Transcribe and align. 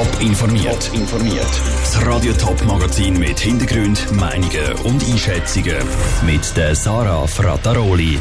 Top 0.00 0.20
informiert. 0.22 0.90
informiert. 0.94 1.60
Das 1.82 2.06
Radio 2.06 2.32
Top 2.32 2.64
Magazin 2.64 3.18
mit 3.18 3.38
Hintergrund, 3.38 4.10
Meinungen 4.12 4.72
und 4.84 5.04
Einschätzungen 5.04 5.76
mit 6.24 6.56
der 6.56 6.74
Sarah 6.74 7.26
Frataroli. 7.26 8.18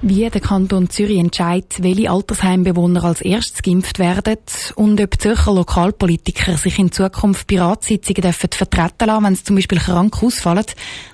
Wie 0.00 0.30
der 0.30 0.40
Kanton 0.40 0.88
Zürich 0.88 1.18
entscheidet, 1.18 1.82
welche 1.82 2.10
Altersheimbewohner 2.10 3.04
als 3.04 3.20
erstes 3.20 3.60
geimpft 3.60 3.98
werden 3.98 4.38
und 4.76 4.98
ob 4.98 5.20
Zürcher 5.20 5.52
Lokalpolitiker 5.52 6.56
sich 6.56 6.78
in 6.78 6.90
Zukunft 6.90 7.46
bei 7.48 7.60
Ratssitzungen 7.60 8.22
dürfen 8.22 8.48
vertreten 8.50 9.06
lassen, 9.06 9.24
wenn 9.24 9.34
sie 9.34 9.44
zum 9.44 9.56
Beispiel 9.56 9.78
krank 9.78 10.22
ausfallen, 10.22 10.64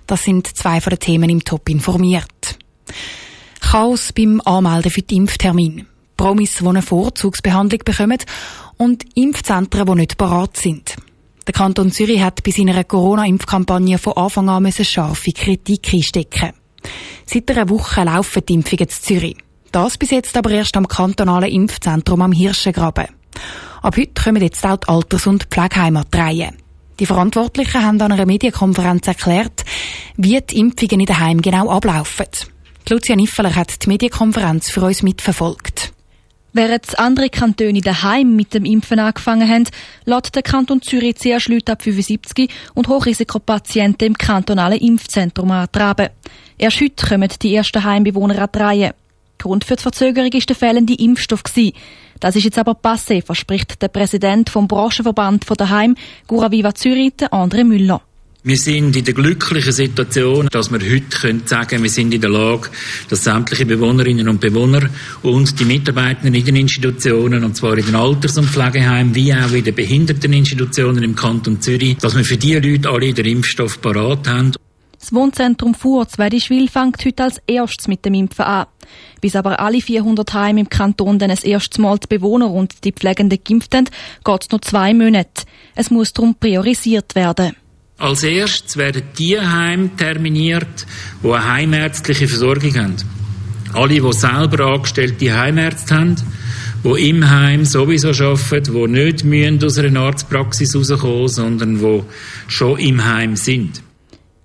das 0.06 0.22
sind 0.22 0.46
zwei 0.56 0.80
von 0.80 0.90
den 0.90 1.00
Themen 1.00 1.30
im 1.30 1.42
Top 1.42 1.68
informiert. 1.68 2.58
Chaos 3.60 4.12
beim 4.12 4.40
Anmelden 4.44 4.92
für 4.92 5.02
die 5.02 5.16
Impftermin. 5.16 5.88
Promis, 6.16 6.58
die 6.58 6.66
eine 6.66 6.80
Vorzugsbehandlung 6.80 7.80
bekommen 7.84 8.18
und 8.78 9.04
Impfzentren, 9.14 9.86
die 9.86 9.94
nicht 9.94 10.18
parat 10.18 10.56
sind. 10.56 10.96
Der 11.46 11.54
Kanton 11.54 11.92
Zürich 11.92 12.20
hat 12.20 12.42
bei 12.42 12.50
seiner 12.50 12.82
Corona-Impfkampagne 12.82 13.98
von 13.98 14.14
Anfang 14.14 14.48
an 14.48 14.72
scharfe 14.72 15.32
Kritik 15.32 15.94
einstecken. 15.94 16.52
Seit 17.24 17.50
einer 17.50 17.68
Woche 17.68 18.04
laufen 18.04 18.42
die 18.48 18.54
Impfungen 18.54 18.86
in 18.86 18.88
Zürich. 18.88 19.36
Das 19.72 19.98
bis 19.98 20.10
jetzt 20.10 20.36
aber 20.36 20.50
erst 20.50 20.76
am 20.76 20.88
kantonalen 20.88 21.50
Impfzentrum 21.50 22.22
am 22.22 22.32
Hirschengraben. 22.32 23.06
Ab 23.82 23.96
heute 23.96 24.22
kommen 24.22 24.42
jetzt 24.42 24.64
auch 24.64 24.76
die 24.76 24.88
Alters- 24.88 25.26
und 25.26 25.44
Pflegeheime 25.44 26.04
an 26.10 26.52
Die 26.98 27.06
Verantwortlichen 27.06 27.82
haben 27.82 28.00
an 28.00 28.12
einer 28.12 28.26
Medienkonferenz 28.26 29.06
erklärt, 29.06 29.64
wie 30.16 30.40
die 30.40 30.58
Impfungen 30.58 31.00
in 31.00 31.06
den 31.06 31.20
Heimen 31.20 31.42
genau 31.42 31.68
ablaufen. 31.68 32.26
Lucia 32.88 33.16
Niffeler 33.16 33.54
hat 33.54 33.84
die 33.84 33.88
Medienkonferenz 33.88 34.70
für 34.70 34.80
uns 34.80 35.02
mitverfolgt. 35.02 35.92
Während 36.52 36.98
andere 36.98 37.28
Kantone 37.28 37.80
daheim 37.80 38.34
mit 38.34 38.54
dem 38.54 38.64
Impfen 38.64 38.98
angefangen 38.98 39.48
haben, 39.48 39.64
lässt 40.04 40.34
der 40.34 40.42
Kanton 40.42 40.80
Zürich 40.80 41.16
zuerst 41.16 41.48
Leute 41.48 41.72
ab 41.72 41.82
75 41.82 42.50
und 42.74 42.88
Hochrisikopatienten 42.88 44.08
im 44.08 44.14
kantonalen 44.16 44.78
Impfzentrum 44.78 45.50
antraben. 45.50 46.08
Erst 46.56 46.80
heute 46.80 47.06
kommen 47.06 47.30
die 47.42 47.54
ersten 47.54 47.84
Heimbewohner 47.84 48.40
an 48.40 48.48
die 48.54 48.58
Reihe. 48.58 48.94
Grund 49.38 49.64
für 49.64 49.76
die 49.76 49.82
Verzögerung 49.82 50.32
ist 50.32 50.48
der 50.48 50.56
fehlende 50.56 50.94
Impfstoff. 50.94 51.42
Das 52.20 52.36
ist 52.36 52.44
jetzt 52.44 52.58
aber 52.58 52.72
passé, 52.72 53.22
verspricht 53.22 53.82
der 53.82 53.88
Präsident 53.88 54.48
vom 54.48 54.66
Branchenverband 54.66 55.44
von 55.44 55.56
daheim, 55.56 55.94
Gura 56.26 56.50
Viva 56.50 56.74
Zürich, 56.74 57.12
André 57.30 57.64
Müller. 57.64 58.00
Wir 58.46 58.58
sind 58.58 58.94
in 58.94 59.04
der 59.04 59.12
glücklichen 59.12 59.72
Situation, 59.72 60.46
dass 60.52 60.70
wir 60.70 60.78
heute 60.78 61.18
können 61.20 61.42
sagen 61.46 61.82
wir 61.82 61.90
sind 61.90 62.14
in 62.14 62.20
der 62.20 62.30
Lage, 62.30 62.68
dass 63.08 63.24
sämtliche 63.24 63.66
Bewohnerinnen 63.66 64.28
und 64.28 64.40
Bewohner 64.40 64.88
und 65.24 65.58
die 65.58 65.64
Mitarbeiter 65.64 66.26
in 66.26 66.32
den 66.32 66.54
Institutionen, 66.54 67.42
und 67.42 67.56
zwar 67.56 67.76
in 67.76 67.86
den 67.86 67.96
Alters- 67.96 68.38
und 68.38 68.48
Pflegeheimen, 68.48 69.16
wie 69.16 69.34
auch 69.34 69.50
in 69.50 69.64
den 69.64 69.74
Behinderteninstitutionen 69.74 71.02
im 71.02 71.16
Kanton 71.16 71.60
Zürich, 71.60 71.96
dass 71.96 72.16
wir 72.16 72.22
für 72.22 72.36
diese 72.36 72.60
Leute 72.60 72.88
alle 72.88 73.12
den 73.12 73.26
Impfstoff 73.26 73.80
parat 73.80 74.28
haben. 74.28 74.52
Das 74.96 75.12
Wohnzentrum 75.12 75.74
Furzwedischwil 75.74 76.68
fängt 76.68 77.04
heute 77.04 77.24
als 77.24 77.40
erstes 77.48 77.88
mit 77.88 78.04
dem 78.04 78.14
Impfen 78.14 78.44
an. 78.44 78.66
Bis 79.20 79.34
aber 79.34 79.58
alle 79.58 79.80
400 79.80 80.34
Heime 80.34 80.60
im 80.60 80.68
Kanton 80.68 81.18
dann 81.18 81.30
das 81.30 81.42
erste 81.42 81.80
Mal 81.80 81.98
die 81.98 82.06
Bewohner 82.06 82.52
und 82.52 82.84
die 82.84 82.92
Pflegenden 82.92 83.40
geimpft 83.42 83.74
haben, 83.74 83.88
geht 84.24 84.42
es 84.42 84.50
noch 84.52 84.60
zwei 84.60 84.94
Monate. 84.94 85.42
Es 85.74 85.90
muss 85.90 86.12
darum 86.12 86.36
priorisiert 86.36 87.16
werden. 87.16 87.56
Als 87.98 88.22
erstes 88.24 88.76
werden 88.76 89.04
die 89.18 89.40
Heime 89.40 89.88
terminiert, 89.96 90.86
die 91.22 91.30
eine 91.30 91.52
heimärztliche 91.52 92.28
Versorgung 92.28 92.74
haben. 92.76 92.96
Alle, 93.72 94.00
die 94.00 94.12
selber 94.12 94.66
angestellte 94.66 95.34
Heimärzte 95.34 95.94
haben, 95.94 96.16
die 96.84 97.08
im 97.08 97.28
Heim 97.28 97.64
sowieso 97.64 98.08
arbeiten, 98.10 98.74
die 98.74 98.86
nicht 98.88 99.24
müssen 99.24 99.64
aus 99.64 99.78
einer 99.78 100.00
Arztpraxis 100.00 100.76
rauskommen 100.76 101.28
sondern 101.28 101.78
die 101.78 102.02
schon 102.48 102.78
im 102.78 103.02
Heim 103.02 103.34
sind. 103.34 103.82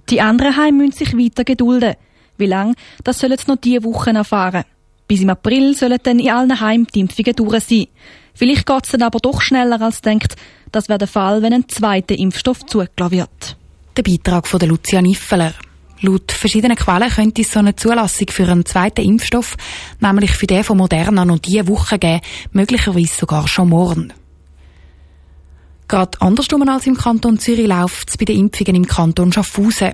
Die 0.10 0.22
anderen 0.22 0.56
Heime 0.56 0.86
müssen 0.86 1.06
sich 1.06 1.14
weiter 1.14 1.44
gedulden. 1.44 1.96
Wie 2.38 2.46
lange, 2.46 2.74
das 3.04 3.20
sollen 3.20 3.38
sie 3.38 3.52
noch 3.52 3.58
diese 3.58 3.84
Wochen 3.84 4.16
erfahren. 4.16 4.64
Bis 5.08 5.22
im 5.22 5.30
April 5.30 5.76
sollen 5.76 6.00
dann 6.02 6.20
in 6.20 6.30
allen 6.30 6.62
Heimen 6.62 6.88
die 6.96 7.02
Impfungen 7.02 7.36
durch 7.36 7.64
sein. 7.66 7.88
Vielleicht 8.34 8.66
geht 8.66 8.86
es 8.86 8.92
dann 8.92 9.02
aber 9.02 9.20
doch 9.20 9.42
schneller 9.42 9.82
als 9.82 10.02
denkt. 10.02 10.36
Das 10.72 10.88
wäre 10.88 11.00
der 11.00 11.08
Fall, 11.08 11.42
wenn 11.42 11.54
ein 11.54 11.68
zweiter 11.68 12.18
Impfstoff 12.18 12.66
zugelassen 12.66 13.12
wird. 13.12 13.58
Der 13.98 14.04
Beitrag 14.04 14.48
von 14.48 14.60
Lucia 14.62 15.02
Niffeler. 15.02 15.54
Laut 16.00 16.32
verschiedenen 16.32 16.78
Quellen 16.78 17.10
könnte 17.10 17.42
es 17.42 17.52
so 17.52 17.60
eine 17.60 17.76
Zulassung 17.76 18.28
für 18.30 18.48
einen 18.48 18.66
zweiten 18.66 19.06
Impfstoff, 19.06 19.56
nämlich 20.00 20.32
für 20.32 20.48
den 20.48 20.64
von 20.64 20.78
Moderna, 20.78 21.26
noch 21.26 21.40
diese 21.40 21.68
Woche 21.68 22.00
geben, 22.00 22.22
möglicherweise 22.54 23.14
sogar 23.14 23.48
schon 23.48 23.70
morgen. 23.70 24.14
Gerade 25.88 26.20
andersrum 26.22 26.68
als 26.68 26.88
im 26.88 26.96
Kanton 26.96 27.38
Zürich 27.38 27.68
läuft 27.68 28.10
es 28.10 28.18
bei 28.18 28.26
den 28.26 28.40
Impfungen 28.40 28.76
im 28.76 28.88
Kanton 28.88 29.34
Schaffhausen. 29.34 29.94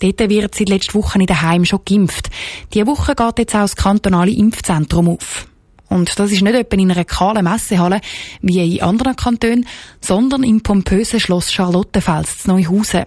Dort 0.00 0.28
wird 0.28 0.54
seit 0.54 0.68
letzter 0.68 0.94
Woche 0.94 1.18
in 1.20 1.26
den 1.26 1.40
Heim 1.40 1.64
schon 1.64 1.80
geimpft. 1.88 2.28
Diese 2.74 2.86
Woche 2.86 3.14
geht 3.14 3.38
jetzt 3.38 3.54
auch 3.54 3.60
das 3.60 3.76
kantonale 3.76 4.32
Impfzentrum 4.32 5.08
auf. 5.08 5.46
Und 5.88 6.18
das 6.18 6.32
ist 6.32 6.42
nicht 6.42 6.54
etwa 6.54 6.76
in 6.76 6.90
einer 6.90 7.04
kahlen 7.04 7.44
Messehalle 7.44 8.00
wie 8.42 8.76
in 8.76 8.82
anderen 8.82 9.16
Kantonen, 9.16 9.66
sondern 10.00 10.42
im 10.42 10.62
pompösen 10.62 11.20
Schloss 11.20 11.52
Charlottenfels 11.52 12.38
zu 12.38 12.48
Neuhausen. 12.50 13.04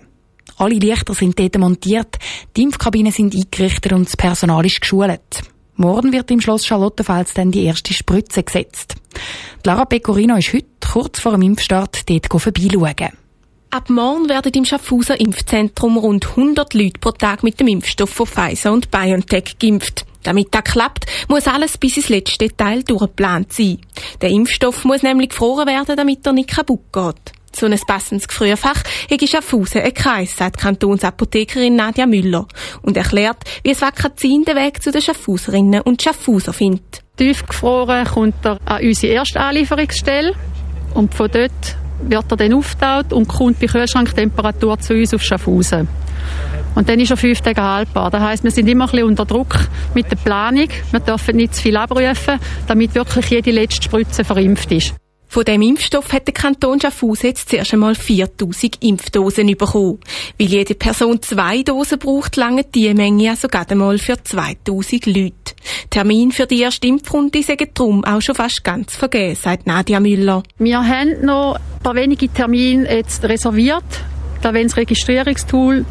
Alle 0.57 0.75
Lichter 0.75 1.13
sind 1.13 1.40
dort 1.40 1.57
montiert, 1.57 2.17
die 2.56 2.63
Impfkabinen 2.63 3.12
sind 3.12 3.34
eingerichtet 3.34 3.94
und 3.94 4.07
das 4.07 4.17
Personal 4.17 4.66
ist 4.66 4.81
geschult. 4.81 5.41
Morgen 5.75 6.12
wird 6.12 6.29
im 6.31 6.41
Schloss 6.41 6.66
Charlottenfels 6.66 7.34
dann 7.34 7.51
die 7.51 7.63
erste 7.63 7.94
Spritze 7.94 8.44
gesetzt. 8.44 8.96
Lara 9.63 9.85
Pecorino 9.85 10.35
ist 10.35 10.51
heute, 10.51 10.67
kurz 10.91 11.19
vor 11.19 11.31
dem 11.31 11.41
Impfstart, 11.44 12.09
dort 12.09 12.28
vorbeischauen. 12.41 13.19
Ab 13.72 13.91
morgen 13.91 14.28
werden 14.30 14.52
im 14.56 14.66
Schaffhauser 14.66 15.19
Impfzentrum 15.19 15.97
rund 15.97 16.28
100 16.28 16.74
Leute 16.74 17.00
pro 17.00 17.12
Tag 17.12 17.44
mit 17.44 17.59
dem 17.59 17.68
Impfstoff 17.68 18.09
von 18.09 18.25
Pfizer 18.25 18.74
und 18.74 18.90
BioNTech 18.90 19.59
geimpft. 19.59 20.07
Damit 20.24 20.47
das 20.50 20.63
klappt, 20.63 21.06
muss 21.28 21.46
alles 21.46 21.78
bis 21.78 21.97
ins 21.97 22.09
letzte 22.09 22.47
Detail 22.47 22.81
durchgeplant 22.81 23.53
sein. 23.53 23.78
Der 24.22 24.29
Impfstoff 24.29 24.85
muss 24.85 25.03
nämlich 25.03 25.29
gefroren 25.29 25.68
werden, 25.68 25.96
damit 25.96 26.25
er 26.25 26.34
nicht 26.34 26.50
kaputt 26.50 26.81
geht. 26.91 27.34
So 27.56 27.68
ein 27.68 27.79
passendes 27.85 28.28
Gefrierfach 28.28 28.81
hätte 29.08 29.28
Schaffhausen 29.28 29.81
ein 29.81 29.94
Kreis, 29.94 30.35
sagt 30.35 30.58
Kantonsapothekerin 30.58 31.75
Nadja 31.75 32.08
Müller 32.08 32.47
und 32.81 32.97
erklärt, 32.97 33.44
wie 33.62 33.69
es 33.69 33.81
Vakazin 33.81 34.46
den 34.46 34.56
Weg 34.56 34.81
zu 34.81 34.91
den 34.91 35.03
Schaffhauserinnen 35.03 35.81
und 35.81 36.02
Schaffhauser 36.02 36.53
findet. 36.53 37.03
Tiefgefroren 37.18 38.06
kommt 38.06 38.44
er 38.44 38.58
an 38.66 38.84
unsere 38.84 39.13
erste 39.13 39.40
Anlieferungsstelle 39.40 40.34
und 40.96 41.13
von 41.13 41.29
dort 41.29 41.78
wird 42.01 42.31
er 42.31 42.37
dann 42.37 42.53
aufgetaut 42.53 43.13
und 43.13 43.27
kommt 43.27 43.59
bei 43.59 43.67
Kühlschranktemperatur 43.67 44.79
zu 44.79 44.93
uns 44.93 45.13
auf 45.13 45.21
Schaffhausen. 45.21 45.87
Und 46.75 46.87
dann 46.87 46.99
ist 46.99 47.11
er 47.11 47.17
fünf 47.17 47.41
Tage 47.41 47.61
haltbar. 47.61 48.09
Das 48.09 48.21
heisst, 48.21 48.43
wir 48.43 48.51
sind 48.51 48.67
immer 48.67 48.85
ein 48.85 48.91
bisschen 48.91 49.07
unter 49.07 49.25
Druck 49.25 49.55
mit 49.93 50.09
der 50.11 50.17
Planung. 50.17 50.67
Wir 50.91 50.99
dürfen 50.99 51.35
nicht 51.35 51.55
zu 51.55 51.63
viel 51.63 51.77
abrufen, 51.77 52.39
damit 52.67 52.95
wirklich 52.95 53.29
jede 53.29 53.51
letzte 53.51 53.83
Spritze 53.83 54.23
verimpft 54.23 54.71
ist. 54.71 54.93
Von 55.31 55.45
dem 55.45 55.62
Impfstoff 55.62 56.12
hat 56.12 56.25
der 56.25 56.34
Kanton 56.34 56.81
Schaffhausen 56.81 57.28
jetzt 57.28 57.50
zuerst 57.50 57.72
einmal 57.72 57.94
4000 57.94 58.84
Impfdosen 58.84 59.45
bekommen. 59.56 60.00
Weil 60.40 60.47
jede 60.47 60.73
Person 60.73 61.22
zwei 61.22 61.62
Dosen 61.62 62.00
braucht, 62.00 62.35
lange 62.35 62.63
die 62.63 62.91
Menge 62.95 63.25
ja 63.25 63.35
sogar 63.35 63.69
einmal 63.69 64.00
für 64.00 64.22
2000 64.22 65.06
Leute. 65.06 65.34
Termin 65.91 66.31
für 66.31 66.47
die 66.47 66.62
erste 66.62 66.88
Impfrunde 66.88 67.44
sind 67.44 67.62
darum 67.75 68.03
auch 68.06 68.22
schon 68.23 68.34
fast 68.34 68.63
ganz 68.63 68.95
vergeben, 68.95 69.35
sagt 69.35 69.67
Nadia 69.67 70.00
Müller. 70.00 70.41
Wir 70.57 70.84
haben 70.84 71.23
noch 71.23 71.57
ein 71.57 71.84
paar 71.84 71.94
wenige 71.94 72.28
Termine 72.28 72.91
jetzt 72.91 73.23
reserviert, 73.23 73.84
da 74.41 74.51
wenn 74.56 74.66
das 74.66 74.78
Registrierungstool 74.78 75.85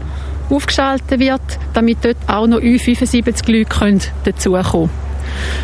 aufgeschaltet 0.50 1.20
wird, 1.20 1.42
damit 1.74 1.98
dort 2.02 2.16
auch 2.26 2.48
noch 2.48 2.60
75 2.60 3.46
Leute 3.46 4.10
dazukommen 4.24 4.64
können. 4.64 4.90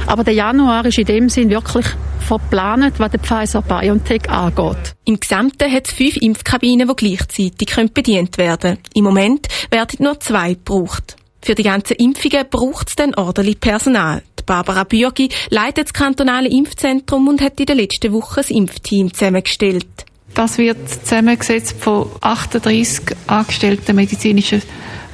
Aber 0.06 0.22
der 0.22 0.34
Januar 0.34 0.86
ist 0.86 0.98
in 0.98 1.06
dem 1.06 1.28
Sinn 1.28 1.50
wirklich 1.50 1.86
verplant, 2.24 2.98
was 2.98 3.10
der 3.10 3.20
Pfizer-BioNTech 3.20 4.28
angeht. 4.28 4.94
Im 5.04 5.20
Gesamten 5.20 5.70
hat 5.70 5.86
es 5.86 5.92
fünf 5.92 6.16
Impfkabinen, 6.16 6.88
die 6.88 6.96
gleichzeitig 6.96 7.92
bedient 7.92 8.38
werden 8.38 8.60
können. 8.60 8.78
Im 8.94 9.04
Moment 9.04 9.48
werden 9.70 10.02
nur 10.02 10.18
zwei 10.20 10.54
gebraucht. 10.54 11.16
Für 11.42 11.54
die 11.54 11.62
ganzen 11.62 11.94
Impfungen 11.96 12.46
braucht 12.48 12.88
es 12.88 12.96
dann 12.96 13.14
ordentlich 13.14 13.60
Personal. 13.60 14.22
Die 14.38 14.44
Barbara 14.44 14.84
Bürgi 14.84 15.28
leitet 15.50 15.86
das 15.88 15.92
kantonale 15.92 16.48
Impfzentrum 16.48 17.28
und 17.28 17.42
hat 17.42 17.60
in 17.60 17.66
der 17.66 17.76
letzten 17.76 18.12
Woche 18.12 18.40
das 18.40 18.50
Impfteam 18.50 19.12
zusammengestellt. 19.12 20.06
Das 20.34 20.58
wird 20.58 20.88
zusammengesetzt 20.88 21.76
von 21.78 22.10
38 22.20 23.16
angestellten 23.26 23.94
medizinischen 23.94 24.62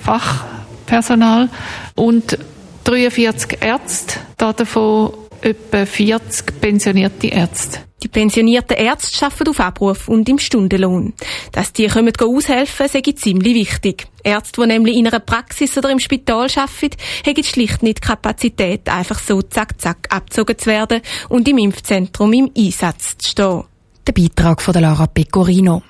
Fachpersonal 0.02 1.48
und 1.94 2.38
43 2.84 3.58
Ärzte, 3.60 4.20
davon 4.38 5.12
etwa 5.42 5.86
40 5.86 6.60
pensionierte 6.60 7.28
Ärzte. 7.28 7.80
Die 8.02 8.08
pensionierten 8.08 8.76
Ärzte 8.76 9.26
arbeiten 9.26 9.48
auf 9.48 9.60
Abruf 9.60 10.08
und 10.08 10.28
im 10.28 10.38
Stundenlohn. 10.38 11.12
Dass 11.52 11.72
die 11.72 11.86
kommen 11.86 12.12
aushelfen, 12.18 12.88
sei 12.88 13.02
ziemlich 13.02 13.54
wichtig. 13.54 14.06
Ärzte, 14.24 14.62
die 14.62 14.66
nämlich 14.68 14.96
in 14.96 15.06
einer 15.06 15.20
Praxis 15.20 15.76
oder 15.76 15.90
im 15.90 15.98
Spital 15.98 16.46
arbeiten, 16.54 16.96
haben 17.26 17.44
schlicht 17.44 17.82
nicht 17.82 17.98
die 17.98 18.08
Kapazität, 18.08 18.88
einfach 18.88 19.18
so 19.18 19.42
zack 19.42 19.80
zack 19.80 20.06
abgezogen 20.08 20.58
zu 20.58 20.66
werden 20.66 21.02
und 21.28 21.46
im 21.48 21.58
Impfzentrum 21.58 22.32
im 22.32 22.50
Einsatz 22.56 23.18
zu 23.18 23.30
stehen. 23.30 23.64
Der 24.06 24.12
Beitrag 24.12 24.62
von 24.62 24.74
Lara 24.74 25.06
Pecorino. 25.06 25.82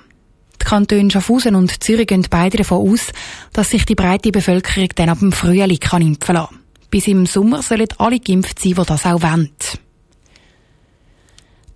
Die 0.61 0.65
Kantone 0.65 1.09
Schaffhausen 1.09 1.55
und 1.55 1.81
Zürich 1.83 2.07
gehen 2.07 2.25
beide 2.29 2.57
davon 2.57 2.91
aus, 2.91 3.07
dass 3.53 3.71
sich 3.71 3.85
die 3.85 3.95
breite 3.95 4.31
Bevölkerung 4.31 4.89
dann 4.95 5.09
ab 5.09 5.19
dem 5.19 5.31
Frühling 5.31 5.79
kann 5.79 6.01
impfen 6.01 6.35
lassen. 6.35 6.60
Bis 6.91 7.07
im 7.07 7.25
Sommer 7.25 7.61
sollen 7.61 7.87
alle 7.97 8.19
geimpft 8.19 8.59
sein, 8.59 8.73
die 8.73 8.85
das 8.85 9.05
auch 9.05 9.21
wollen. 9.21 9.49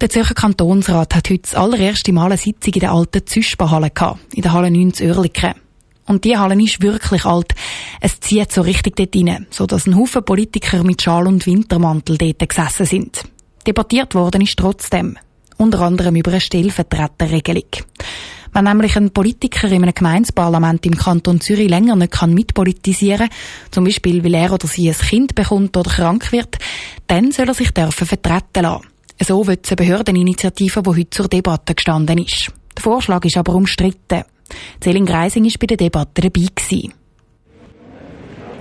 Der 0.02 0.10
Zürcher 0.10 0.34
Kantonsrat 0.34 1.16
hat 1.16 1.30
heute 1.30 1.44
das 1.44 1.56
allererste 1.56 2.12
Mal 2.12 2.26
eine 2.26 2.38
Sitzung 2.38 2.74
in 2.74 2.82
der 2.82 2.92
alten 2.92 3.26
Züsperhalle 3.26 3.92
gehabt, 3.92 4.20
in 4.36 4.42
der 4.42 4.52
Halle 4.52 4.70
9 4.70 4.94
zu 4.94 5.06
Oerlikon. 5.06 5.54
Und 6.06 6.26
die 6.26 6.38
Halle 6.38 6.62
ist 6.62 6.82
wirklich 6.82 7.24
alt. 7.26 7.56
Es 8.02 8.20
zieht 8.20 8.52
so 8.52 8.62
richtig 8.62 8.98
dort 8.98 9.16
rein, 9.16 9.48
so 9.50 9.66
dass 9.66 9.88
ein 9.88 9.96
Haufen 9.96 10.24
Politiker 10.24 10.84
mit 10.84 11.02
Schal 11.02 11.28
und 11.28 11.46
Wintermantel 11.46 12.18
dort 12.18 12.50
gesessen 12.50 12.86
sind. 12.86 13.24
Debattiert 13.66 14.14
worden 14.16 14.42
ist 14.42 14.60
trotzdem. 14.60 15.18
Unter 15.58 15.80
anderem 15.80 16.18
über 16.18 16.32
eine 16.32 16.42
Stellvertreterregelung. 16.42 17.64
Wenn 18.56 18.64
nämlich 18.64 18.96
ein 18.96 19.12
Politiker 19.12 19.68
in 19.68 19.84
einem 19.84 19.94
Gemeinsparlament 19.94 20.86
im 20.86 20.96
Kanton 20.96 21.42
Zürich 21.42 21.70
länger 21.70 21.98
nicht 21.98 22.14
kann 22.14 22.34
mitpolitisieren 22.34 23.28
zum 23.70 23.84
Beispiel 23.84 24.24
weil 24.24 24.34
er 24.34 24.54
oder 24.54 24.66
sie 24.66 24.88
ein 24.88 24.96
Kind 24.96 25.36
bekommt 25.36 25.76
oder 25.76 25.92
krank 25.92 26.32
wird, 26.32 26.58
dann 27.06 27.34
soll 27.34 27.50
er 27.50 27.54
sich 27.54 27.72
dürfen 27.72 28.08
vertreten 28.08 28.64
lassen. 28.64 28.88
So 29.22 29.46
wird 29.46 29.66
es 29.66 29.72
eine 29.72 29.76
Behördeninitiative, 29.76 30.82
die 30.84 30.90
heute 30.90 31.10
zur 31.10 31.28
Debatte 31.28 31.76
gestanden 31.76 32.18
ist. 32.20 32.50
Der 32.78 32.82
Vorschlag 32.82 33.26
ist 33.26 33.36
aber 33.36 33.56
umstritten. 33.56 34.24
Celine 34.82 35.06
Greising 35.06 35.44
war 35.44 35.52
bei 35.60 35.68
der 35.68 35.78
Debatte 35.78 36.22
dabei. 36.22 36.48
Gewesen. 36.56 36.94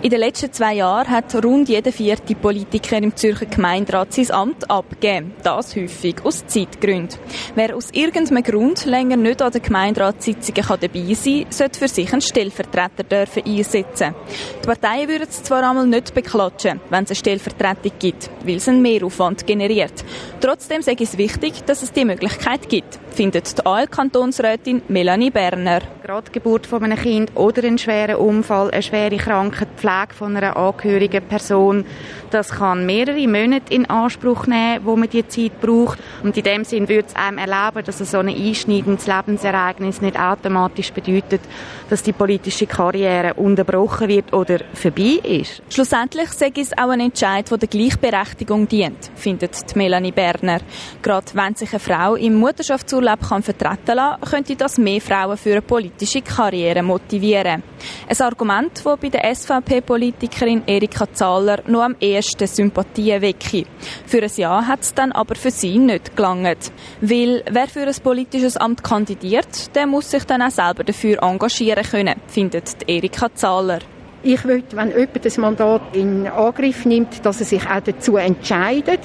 In 0.04 0.10
den 0.10 0.20
letzten 0.20 0.52
zwei 0.52 0.74
Jahren 0.74 1.08
hat 1.08 1.34
rund 1.42 1.70
jeder 1.70 1.90
vierte 1.90 2.34
Politiker 2.34 2.98
im 2.98 3.16
Zürcher 3.16 3.46
Gemeinderat 3.46 4.12
sein 4.12 4.30
Amt 4.32 4.70
abgegeben. 4.70 5.32
Das 5.42 5.74
häufig 5.74 6.16
aus 6.22 6.46
Zeitgründen. 6.46 7.18
Wer 7.54 7.74
aus 7.74 7.88
irgendeinem 7.90 8.42
Grund 8.42 8.84
länger 8.84 9.16
nicht 9.16 9.40
an 9.40 9.50
den 9.50 9.62
Gemeinderatssitzungen 9.62 10.62
dabei 10.68 11.14
sein 11.14 11.44
kann, 11.44 11.52
sollte 11.52 11.78
für 11.78 11.88
sich 11.88 12.12
einen 12.12 12.20
Stellvertreter 12.20 13.02
dürfen 13.02 13.44
einsetzen. 13.46 14.14
Die 14.62 14.66
Parteien 14.66 15.08
würden 15.08 15.26
es 15.26 15.42
zwar 15.42 15.66
einmal 15.66 15.86
nicht 15.86 16.12
beklatschen, 16.12 16.82
wenn 16.90 17.04
es 17.04 17.10
eine 17.10 17.16
Stellvertretung 17.16 17.92
gibt, 17.98 18.28
weil 18.44 18.56
es 18.56 18.68
einen 18.68 18.82
Mehraufwand 18.82 19.46
generiert. 19.46 20.04
Trotzdem 20.38 20.82
ich 20.86 21.00
es 21.00 21.16
wichtig, 21.16 21.64
dass 21.64 21.82
es 21.82 21.92
die 21.92 22.04
Möglichkeit 22.04 22.68
gibt, 22.68 22.98
findet 23.10 23.56
die 23.56 23.64
AL-Kantonsrätin 23.64 24.82
Melanie 24.88 25.30
Berner. 25.30 25.80
Gerade 26.04 26.26
die 26.28 26.32
Geburt 26.32 26.66
von 26.66 26.84
einem 26.84 26.98
Kind 26.98 27.34
oder 27.34 27.64
einen 27.64 27.78
schweren 27.78 28.16
Unfall, 28.16 28.70
eine 28.70 28.82
schwere 28.82 29.16
Krankheit, 29.16 29.68
Pflege 29.78 30.12
von 30.12 30.36
einer 30.36 30.54
angehörigen 30.54 31.26
Person, 31.26 31.86
das 32.28 32.50
kann 32.50 32.84
mehrere 32.84 33.26
Monate 33.26 33.72
in 33.72 33.86
Anspruch 33.88 34.46
nehmen, 34.46 34.84
wo 34.84 34.96
man 34.96 35.08
die 35.08 35.26
Zeit 35.26 35.58
braucht. 35.62 35.98
Und 36.22 36.36
in 36.36 36.42
dem 36.44 36.64
Sinn 36.64 36.90
würde 36.90 37.08
es 37.08 37.16
einem 37.16 37.38
erlauben, 37.38 37.82
dass 37.82 38.00
so 38.00 38.18
ein 38.18 38.28
einschneidendes 38.28 39.06
Lebensereignis 39.06 40.02
nicht 40.02 40.20
automatisch 40.20 40.92
bedeutet, 40.92 41.40
dass 41.88 42.02
die 42.02 42.12
politische 42.12 42.66
Karriere 42.66 43.32
unterbrochen 43.32 44.08
wird 44.08 44.30
oder 44.34 44.58
vorbei 44.74 45.20
ist. 45.22 45.62
Schlussendlich 45.70 46.28
sage 46.32 46.60
es 46.60 46.76
auch 46.76 46.90
ein 46.90 47.00
Entscheid, 47.00 47.50
der 47.50 47.56
der 47.56 47.68
Gleichberechtigung 47.68 48.68
dient, 48.68 49.10
findet 49.14 49.74
Melanie 49.74 50.12
Berner. 50.12 50.58
Gerade 51.00 51.32
wenn 51.32 51.54
sich 51.54 51.70
eine 51.70 51.80
Frau 51.80 52.14
im 52.16 52.34
Mutterschaftsurlaub 52.34 53.26
kann 53.26 53.42
vertreten 53.42 53.96
lassen, 53.96 54.20
könnte 54.20 54.56
das 54.56 54.76
mehr 54.76 55.00
Frauen 55.00 55.38
für 55.38 55.52
eine 55.52 55.62
politische 55.62 55.93
Karriere 56.24 56.82
motivieren. 56.82 57.62
Ein 58.08 58.20
Argument, 58.20 58.72
das 58.84 58.98
bei 58.98 59.08
der 59.08 59.34
SVP-Politikerin 59.34 60.62
Erika 60.66 61.06
Zahler 61.12 61.62
noch 61.66 61.82
am 61.82 61.96
ehesten 62.00 62.46
Sympathien 62.46 63.22
wecke. 63.22 63.64
Für 64.06 64.22
ein 64.22 64.30
Jahr 64.36 64.66
hat 64.66 64.82
es 64.82 64.94
dann 64.94 65.12
aber 65.12 65.34
für 65.34 65.50
sie 65.50 65.78
nicht 65.78 66.16
gelangt. 66.16 66.72
Weil 67.00 67.42
wer 67.50 67.68
für 67.68 67.86
ein 67.86 67.94
politisches 68.02 68.56
Amt 68.56 68.82
kandidiert, 68.82 69.74
der 69.74 69.86
muss 69.86 70.10
sich 70.10 70.24
dann 70.24 70.42
auch 70.42 70.50
selber 70.50 70.84
dafür 70.84 71.22
engagieren 71.22 71.84
können, 71.84 72.20
findet 72.26 72.88
Erika 72.88 73.32
Zahler. 73.34 73.80
Ich 74.26 74.42
will, 74.46 74.64
wenn 74.72 74.88
jemand 74.88 75.24
das 75.24 75.36
Mandat 75.36 75.94
in 75.94 76.26
Angriff 76.26 76.86
nimmt, 76.86 77.26
dass 77.26 77.40
er 77.40 77.46
sich 77.46 77.68
auch 77.68 77.80
dazu 77.80 78.16
entscheidet. 78.16 79.00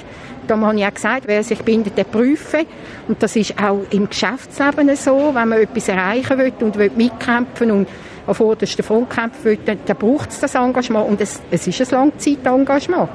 Da 0.50 0.58
habe 0.58 0.76
ich 0.76 0.84
auch 0.84 0.92
gesagt, 0.92 1.22
wer 1.26 1.44
sich 1.44 1.60
bindet, 1.62 1.96
der 1.96 2.02
prüfe. 2.02 2.66
Und 3.06 3.22
das 3.22 3.36
ist 3.36 3.54
auch 3.62 3.82
im 3.90 4.08
Geschäftsleben 4.08 4.96
so. 4.96 5.32
Wenn 5.32 5.48
man 5.48 5.60
etwas 5.60 5.86
erreichen 5.86 6.38
will 6.38 6.52
und 6.60 6.76
will 6.76 6.90
mitkämpfen 6.96 7.70
und 7.70 7.88
an 8.26 8.34
vorderster 8.34 8.82
Front 8.82 9.10
kämpfen 9.10 9.44
will, 9.44 9.58
dann, 9.64 9.78
dann 9.86 9.96
braucht 9.96 10.30
es 10.30 10.40
das 10.40 10.56
Engagement. 10.56 11.08
Und 11.08 11.20
es, 11.20 11.40
es 11.52 11.68
ist 11.68 11.80
ein 11.80 12.00
Langzeitengagement. 12.00 13.10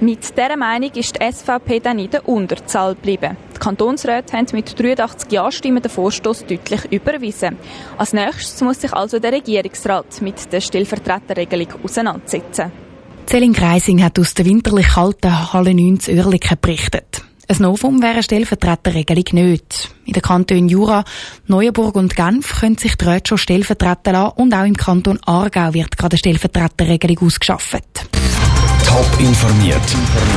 Mit 0.00 0.34
dieser 0.34 0.56
Meinung 0.56 0.90
ist 0.94 1.14
die 1.14 1.30
SVP 1.30 1.80
dann 1.80 1.98
in 1.98 2.08
der 2.08 2.26
Unterzahl 2.26 2.94
geblieben. 2.94 3.36
Die 3.54 3.58
Kantonsräte 3.58 4.34
haben 4.34 4.46
mit 4.52 4.80
83 4.80 5.30
Ja-Stimmen 5.30 5.82
den 5.82 5.90
Vorstoß 5.90 6.46
deutlich 6.46 6.90
überwiesen. 6.90 7.58
Als 7.98 8.14
nächstes 8.14 8.62
muss 8.62 8.80
sich 8.80 8.94
also 8.94 9.18
der 9.18 9.32
Regierungsrat 9.32 10.22
mit 10.22 10.50
der 10.50 10.62
Stellvertreterregelung 10.62 11.84
auseinandersetzen. 11.84 12.87
Celine 13.28 13.52
Greising 13.52 14.02
hat 14.02 14.18
aus 14.18 14.32
der 14.32 14.46
winterlich 14.46 14.88
kalten 14.88 15.52
Halle 15.52 15.74
9 15.74 16.00
zu 16.00 16.12
Oerlikon 16.12 16.56
berichtet. 16.62 17.22
Ein 17.46 17.58
Novum 17.58 18.00
wäre 18.00 18.14
eine 18.14 18.22
Stellvertreterregelung 18.22 19.24
nicht. 19.32 19.90
In 20.06 20.14
den 20.14 20.22
Kantonen 20.22 20.70
Jura, 20.70 21.04
Neuenburg 21.46 21.96
und 21.96 22.16
Genf 22.16 22.60
können 22.60 22.78
sich 22.78 22.94
die 22.96 23.04
Räte 23.04 23.28
schon 23.28 23.36
stellvertreten 23.36 24.14
lassen 24.14 24.32
und 24.36 24.54
auch 24.54 24.64
im 24.64 24.78
Kanton 24.78 25.18
Aargau 25.26 25.74
wird 25.74 25.98
gerade 25.98 26.14
eine 26.14 26.18
Stellvertreterregelung 26.18 27.18
ausgeschafft. 27.26 28.08
Top 28.86 29.20
informiert, 29.20 29.76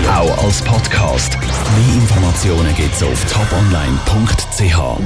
auch 0.09 0.43
als 0.43 0.61
Podcast. 0.61 1.37
Mehr 1.39 1.95
Informationen 1.95 2.75
gibt's 2.75 3.01
auf 3.03 3.25
toponline.ch. 3.31 5.01